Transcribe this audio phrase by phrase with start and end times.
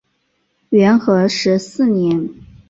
[0.69, 2.27] 元和十四年。